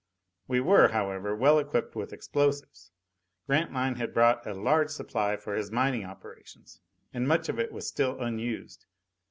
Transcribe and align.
We 0.47 0.59
were, 0.61 0.87
however, 0.87 1.35
well 1.35 1.59
equipped 1.59 1.95
with 1.95 2.11
explosives. 2.11 2.91
Grantline 3.45 3.97
had 3.97 4.15
brought 4.15 4.47
a 4.47 4.53
large 4.55 4.89
supply 4.89 5.37
for 5.37 5.53
his 5.53 5.69
mining 5.71 6.05
operations, 6.05 6.79
and 7.13 7.27
much 7.27 7.49
of 7.49 7.59
it 7.59 7.71
was 7.71 7.87
still 7.87 8.19
unused. 8.19 8.87